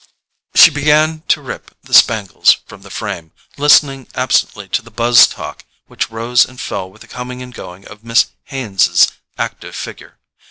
She 0.55 0.71
began 0.71 1.21
to 1.27 1.43
rip 1.43 1.77
the 1.83 1.93
spangles 1.93 2.57
from 2.65 2.81
the 2.81 2.89
frame, 2.89 3.33
listening 3.55 4.07
absently 4.15 4.67
to 4.69 4.81
the 4.81 4.89
buzz 4.89 5.27
of 5.27 5.33
talk 5.33 5.63
which 5.85 6.09
rose 6.09 6.43
and 6.43 6.59
fell 6.59 6.89
with 6.89 7.01
the 7.01 7.07
coming 7.07 7.43
and 7.43 7.53
going 7.53 7.87
of 7.87 8.03
Miss 8.03 8.25
Haines's 8.45 9.11
active 9.37 9.75
figure. 9.75 10.17